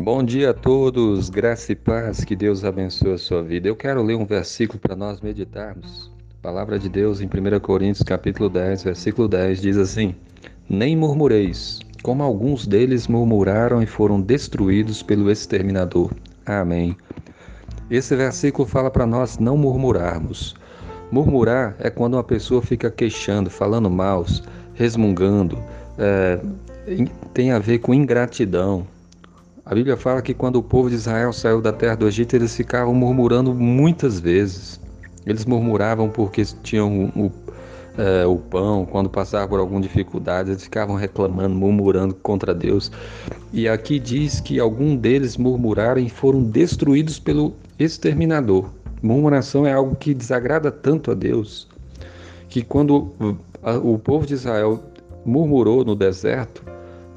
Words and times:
Bom 0.00 0.22
dia 0.22 0.50
a 0.50 0.54
todos, 0.54 1.28
graça 1.28 1.72
e 1.72 1.74
paz, 1.74 2.22
que 2.22 2.36
Deus 2.36 2.64
abençoe 2.64 3.14
a 3.14 3.18
sua 3.18 3.42
vida. 3.42 3.66
Eu 3.66 3.74
quero 3.74 4.00
ler 4.00 4.14
um 4.14 4.24
versículo 4.24 4.78
para 4.78 4.94
nós 4.94 5.20
meditarmos. 5.20 6.08
A 6.38 6.40
palavra 6.40 6.78
de 6.78 6.88
Deus 6.88 7.20
em 7.20 7.26
1 7.26 7.58
Coríntios 7.58 8.04
capítulo 8.04 8.48
10, 8.48 8.84
versículo 8.84 9.26
10 9.26 9.60
diz 9.60 9.76
assim: 9.76 10.14
Nem 10.68 10.96
murmureis, 10.96 11.80
como 12.00 12.22
alguns 12.22 12.64
deles 12.64 13.08
murmuraram 13.08 13.82
e 13.82 13.86
foram 13.86 14.20
destruídos 14.20 15.02
pelo 15.02 15.32
exterminador. 15.32 16.12
Amém. 16.46 16.96
Esse 17.90 18.14
versículo 18.14 18.68
fala 18.68 18.92
para 18.92 19.04
nós 19.04 19.38
não 19.38 19.56
murmurarmos. 19.56 20.54
Murmurar 21.10 21.74
é 21.80 21.90
quando 21.90 22.14
uma 22.14 22.24
pessoa 22.24 22.62
fica 22.62 22.88
queixando, 22.88 23.50
falando 23.50 23.90
mal, 23.90 24.24
resmungando, 24.74 25.58
é, 25.98 26.38
tem 27.34 27.50
a 27.50 27.58
ver 27.58 27.80
com 27.80 27.92
ingratidão, 27.92 28.86
a 29.68 29.74
Bíblia 29.74 29.98
fala 29.98 30.22
que 30.22 30.32
quando 30.32 30.56
o 30.56 30.62
povo 30.62 30.88
de 30.88 30.94
Israel 30.94 31.30
saiu 31.30 31.60
da 31.60 31.70
terra 31.70 31.94
do 31.94 32.08
Egito, 32.08 32.34
eles 32.34 32.56
ficavam 32.56 32.94
murmurando 32.94 33.54
muitas 33.54 34.18
vezes. 34.18 34.80
Eles 35.26 35.44
murmuravam 35.44 36.08
porque 36.08 36.42
tinham 36.62 37.12
o, 37.14 37.30
é, 37.98 38.24
o 38.24 38.36
pão, 38.36 38.86
quando 38.86 39.10
passavam 39.10 39.46
por 39.46 39.60
alguma 39.60 39.82
dificuldade, 39.82 40.52
eles 40.52 40.62
ficavam 40.62 40.96
reclamando, 40.96 41.54
murmurando 41.54 42.14
contra 42.14 42.54
Deus. 42.54 42.90
E 43.52 43.68
aqui 43.68 43.98
diz 43.98 44.40
que 44.40 44.58
algum 44.58 44.96
deles 44.96 45.36
murmuraram 45.36 46.00
e 46.00 46.08
foram 46.08 46.42
destruídos 46.42 47.18
pelo 47.18 47.52
exterminador. 47.78 48.70
Murmuração 49.02 49.66
é 49.66 49.72
algo 49.74 49.94
que 49.96 50.14
desagrada 50.14 50.70
tanto 50.70 51.10
a 51.10 51.14
Deus 51.14 51.68
que 52.48 52.62
quando 52.62 53.12
o 53.84 53.98
povo 53.98 54.26
de 54.26 54.32
Israel 54.32 54.82
murmurou 55.26 55.84
no 55.84 55.94
deserto, 55.94 56.62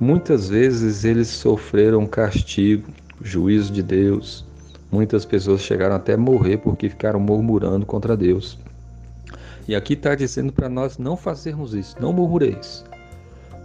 Muitas 0.01 0.49
vezes 0.49 1.05
eles 1.05 1.27
sofreram 1.27 2.07
castigo, 2.07 2.89
juízo 3.21 3.71
de 3.71 3.83
Deus. 3.83 4.43
Muitas 4.91 5.25
pessoas 5.25 5.61
chegaram 5.61 5.95
até 5.95 6.17
morrer 6.17 6.57
porque 6.57 6.89
ficaram 6.89 7.19
murmurando 7.19 7.85
contra 7.85 8.17
Deus. 8.17 8.57
E 9.67 9.75
aqui 9.75 9.93
está 9.93 10.15
dizendo 10.15 10.51
para 10.51 10.67
nós 10.67 10.97
não 10.97 11.15
fazermos 11.15 11.75
isso, 11.75 11.95
não 12.01 12.11
murmureis. 12.11 12.83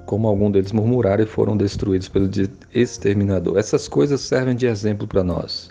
Como 0.04 0.28
algum 0.28 0.50
deles 0.50 0.72
murmuraram 0.72 1.24
e 1.24 1.26
foram 1.26 1.56
destruídos 1.56 2.06
pelo 2.06 2.28
exterminador. 2.74 3.56
Essas 3.56 3.88
coisas 3.88 4.20
servem 4.20 4.54
de 4.54 4.66
exemplo 4.66 5.06
para 5.06 5.24
nós. 5.24 5.70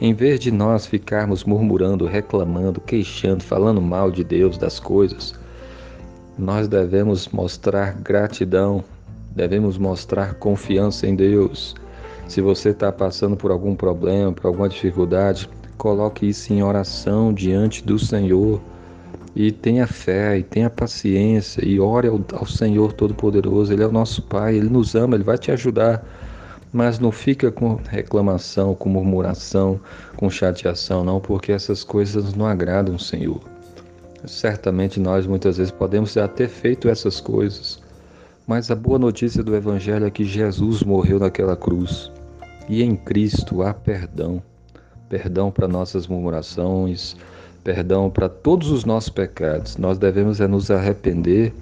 Em 0.00 0.14
vez 0.14 0.40
de 0.40 0.50
nós 0.50 0.86
ficarmos 0.86 1.44
murmurando, 1.44 2.06
reclamando, 2.06 2.80
queixando, 2.80 3.44
falando 3.44 3.82
mal 3.82 4.10
de 4.10 4.24
Deus, 4.24 4.56
das 4.56 4.80
coisas, 4.80 5.34
nós 6.38 6.66
devemos 6.66 7.28
mostrar 7.28 8.00
gratidão, 8.00 8.82
Devemos 9.34 9.78
mostrar 9.78 10.34
confiança 10.34 11.06
em 11.06 11.14
Deus. 11.14 11.74
Se 12.26 12.40
você 12.40 12.70
está 12.70 12.92
passando 12.92 13.36
por 13.36 13.50
algum 13.50 13.74
problema, 13.74 14.32
por 14.32 14.46
alguma 14.46 14.68
dificuldade, 14.68 15.48
coloque 15.78 16.28
isso 16.28 16.52
em 16.52 16.62
oração 16.62 17.32
diante 17.32 17.84
do 17.84 17.98
Senhor 17.98 18.60
e 19.34 19.52
tenha 19.52 19.86
fé 19.86 20.38
e 20.38 20.42
tenha 20.42 20.68
paciência 20.68 21.64
e 21.64 21.78
ore 21.78 22.08
ao, 22.08 22.20
ao 22.32 22.46
Senhor 22.46 22.92
Todo-Poderoso. 22.92 23.72
Ele 23.72 23.82
é 23.82 23.86
o 23.86 23.92
nosso 23.92 24.22
Pai, 24.22 24.56
Ele 24.56 24.68
nos 24.68 24.94
ama, 24.94 25.14
Ele 25.14 25.24
vai 25.24 25.38
te 25.38 25.50
ajudar. 25.50 26.04
Mas 26.72 27.00
não 27.00 27.10
fica 27.10 27.50
com 27.50 27.74
reclamação, 27.88 28.76
com 28.76 28.88
murmuração, 28.88 29.80
com 30.16 30.30
chateação, 30.30 31.02
não, 31.02 31.20
porque 31.20 31.50
essas 31.50 31.82
coisas 31.82 32.32
não 32.34 32.46
agradam 32.46 32.94
o 32.94 32.98
Senhor. 32.98 33.40
Certamente 34.24 35.00
nós 35.00 35.26
muitas 35.26 35.56
vezes 35.56 35.72
podemos 35.72 36.12
já 36.12 36.28
ter 36.28 36.48
feito 36.48 36.88
essas 36.88 37.20
coisas, 37.20 37.80
mas 38.50 38.68
a 38.68 38.74
boa 38.74 38.98
notícia 38.98 39.44
do 39.44 39.54
Evangelho 39.54 40.06
é 40.06 40.10
que 40.10 40.24
Jesus 40.24 40.82
morreu 40.82 41.20
naquela 41.20 41.56
cruz 41.56 42.10
e 42.68 42.82
em 42.82 42.96
Cristo 42.96 43.62
há 43.62 43.72
perdão. 43.72 44.42
Perdão 45.08 45.52
para 45.52 45.68
nossas 45.68 46.08
murmurações, 46.08 47.14
perdão 47.62 48.10
para 48.10 48.28
todos 48.28 48.72
os 48.72 48.84
nossos 48.84 49.08
pecados. 49.08 49.76
Nós 49.76 49.98
devemos 49.98 50.40
é 50.40 50.48
nos 50.48 50.68
arrepender, 50.68 51.54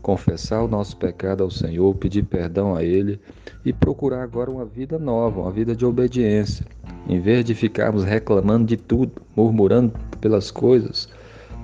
confessar 0.00 0.62
o 0.62 0.68
nosso 0.68 0.96
pecado 0.96 1.42
ao 1.42 1.50
Senhor, 1.50 1.92
pedir 1.96 2.22
perdão 2.22 2.76
a 2.76 2.84
Ele 2.84 3.20
e 3.64 3.72
procurar 3.72 4.22
agora 4.22 4.48
uma 4.48 4.64
vida 4.64 4.96
nova, 4.96 5.40
uma 5.40 5.50
vida 5.50 5.74
de 5.74 5.84
obediência. 5.84 6.64
Em 7.08 7.18
vez 7.18 7.44
de 7.44 7.52
ficarmos 7.52 8.04
reclamando 8.04 8.64
de 8.64 8.76
tudo, 8.76 9.20
murmurando 9.34 9.92
pelas 10.20 10.52
coisas, 10.52 11.08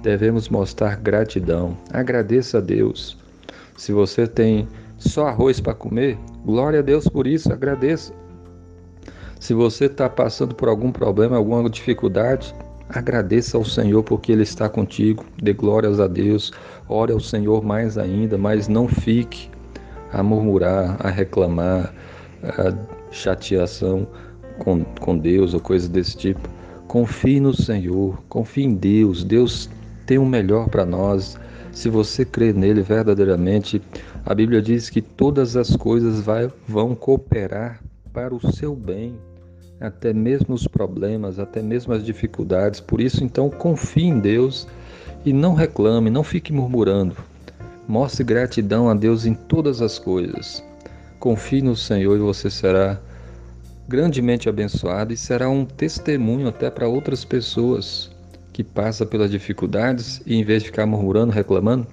devemos 0.02 0.48
mostrar 0.48 0.96
gratidão. 0.96 1.76
Agradeça 1.92 2.58
a 2.58 2.60
Deus 2.60 3.22
se 3.76 3.92
você 3.92 4.26
tem 4.26 4.68
só 4.98 5.26
arroz 5.26 5.60
para 5.60 5.74
comer, 5.74 6.18
glória 6.44 6.78
a 6.78 6.82
Deus 6.82 7.08
por 7.08 7.26
isso, 7.26 7.52
agradeça. 7.52 8.12
Se 9.40 9.52
você 9.52 9.86
está 9.86 10.08
passando 10.08 10.54
por 10.54 10.68
algum 10.68 10.90
problema, 10.90 11.36
alguma 11.36 11.68
dificuldade, 11.68 12.54
agradeça 12.88 13.56
ao 13.56 13.64
Senhor 13.64 14.02
porque 14.02 14.32
Ele 14.32 14.42
está 14.42 14.68
contigo. 14.68 15.24
Dê 15.42 15.52
glórias 15.52 16.00
a 16.00 16.06
Deus. 16.06 16.52
Ore 16.88 17.12
ao 17.12 17.20
Senhor 17.20 17.62
mais 17.62 17.98
ainda, 17.98 18.38
mas 18.38 18.68
não 18.68 18.88
fique 18.88 19.50
a 20.12 20.22
murmurar, 20.22 20.96
a 21.00 21.10
reclamar, 21.10 21.92
a 22.42 22.74
chateação 23.10 24.06
com, 24.58 24.84
com 25.00 25.18
Deus 25.18 25.52
ou 25.52 25.60
coisas 25.60 25.88
desse 25.88 26.16
tipo. 26.16 26.48
Confie 26.88 27.40
no 27.40 27.52
Senhor, 27.52 28.22
confie 28.28 28.64
em 28.64 28.74
Deus. 28.74 29.24
Deus 29.24 29.68
tem 30.06 30.16
o 30.16 30.24
melhor 30.24 30.68
para 30.68 30.86
nós. 30.86 31.38
Se 31.74 31.88
você 31.88 32.24
crê 32.24 32.52
nele 32.52 32.82
verdadeiramente, 32.82 33.82
a 34.24 34.32
Bíblia 34.32 34.62
diz 34.62 34.88
que 34.88 35.02
todas 35.02 35.56
as 35.56 35.76
coisas 35.76 36.20
vai, 36.20 36.50
vão 36.68 36.94
cooperar 36.94 37.82
para 38.12 38.32
o 38.32 38.52
seu 38.52 38.76
bem, 38.76 39.18
até 39.80 40.12
mesmo 40.12 40.54
os 40.54 40.68
problemas, 40.68 41.40
até 41.40 41.60
mesmo 41.60 41.92
as 41.92 42.04
dificuldades. 42.04 42.80
Por 42.80 43.00
isso, 43.00 43.24
então, 43.24 43.50
confie 43.50 44.04
em 44.04 44.20
Deus 44.20 44.68
e 45.24 45.32
não 45.32 45.52
reclame, 45.52 46.10
não 46.10 46.22
fique 46.22 46.52
murmurando. 46.52 47.16
Mostre 47.88 48.22
gratidão 48.22 48.88
a 48.88 48.94
Deus 48.94 49.26
em 49.26 49.34
todas 49.34 49.82
as 49.82 49.98
coisas. 49.98 50.64
Confie 51.18 51.60
no 51.60 51.74
Senhor 51.74 52.16
e 52.16 52.20
você 52.20 52.48
será 52.48 53.00
grandemente 53.88 54.48
abençoado 54.48 55.12
e 55.12 55.16
será 55.16 55.50
um 55.50 55.64
testemunho 55.64 56.48
até 56.48 56.70
para 56.70 56.88
outras 56.88 57.24
pessoas 57.24 58.13
que 58.54 58.62
passa 58.62 59.04
pelas 59.04 59.32
dificuldades 59.32 60.22
e 60.24 60.36
em 60.36 60.44
vez 60.44 60.62
de 60.62 60.68
ficar 60.68 60.86
murmurando, 60.86 61.32
reclamando, 61.32 61.84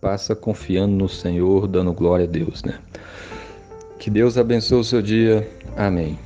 passa 0.00 0.34
confiando 0.34 0.96
no 0.96 1.06
Senhor, 1.06 1.68
dando 1.68 1.92
glória 1.92 2.24
a 2.24 2.28
Deus, 2.28 2.64
né? 2.64 2.78
Que 3.98 4.08
Deus 4.08 4.38
abençoe 4.38 4.80
o 4.80 4.84
seu 4.84 5.02
dia. 5.02 5.46
Amém. 5.76 6.18